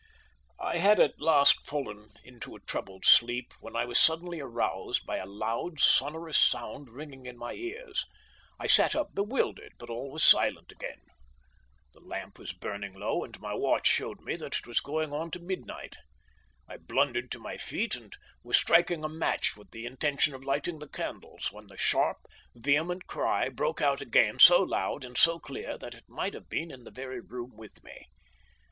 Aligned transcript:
"I 0.59 0.79
had 0.79 0.99
at 0.99 1.21
last 1.21 1.67
fallen 1.67 2.09
into 2.23 2.55
a 2.55 2.59
troubled 2.61 3.05
sleep 3.05 3.53
when 3.59 3.75
I 3.75 3.85
was 3.85 3.99
suddenly 3.99 4.39
aroused 4.39 5.05
by 5.05 5.17
a 5.17 5.27
loud, 5.27 5.79
sonorous 5.79 6.39
sound 6.39 6.89
ringing 6.89 7.27
in 7.27 7.37
my 7.37 7.53
ears. 7.53 8.07
I 8.59 8.65
sat 8.65 8.95
up 8.95 9.13
bewildered, 9.13 9.73
but 9.77 9.91
all 9.91 10.09
was 10.09 10.23
silent 10.23 10.71
again. 10.71 11.01
The 11.93 11.99
lamp 11.99 12.39
was 12.39 12.51
burning 12.51 12.95
low, 12.95 13.23
and 13.23 13.39
my 13.39 13.53
watch 13.53 13.85
showed 13.85 14.21
me 14.21 14.35
that 14.37 14.57
it 14.57 14.65
was 14.65 14.79
going 14.79 15.13
on 15.13 15.29
to 15.29 15.39
midnight. 15.39 15.97
I 16.67 16.77
blundered 16.77 17.29
to 17.33 17.39
my 17.39 17.57
feet, 17.57 17.93
and 17.95 18.11
was 18.41 18.57
striking 18.57 19.03
a 19.03 19.07
match 19.07 19.55
with 19.55 19.69
the 19.69 19.85
intention 19.85 20.33
of 20.33 20.43
lighting 20.43 20.79
the 20.79 20.87
candles, 20.89 21.51
when 21.51 21.67
the 21.67 21.77
sharp, 21.77 22.17
vehement 22.55 23.05
cry 23.05 23.49
broke 23.49 23.81
out 23.81 24.01
again 24.01 24.39
so 24.39 24.63
loud 24.63 25.03
and 25.03 25.15
so 25.15 25.37
clear 25.37 25.77
that 25.77 25.93
it 25.93 26.09
might 26.09 26.33
have 26.33 26.49
been 26.49 26.71
in 26.71 26.85
the 26.85 26.89
very 26.91 27.19
room 27.19 27.55
with 27.55 27.83
me. 27.83 28.07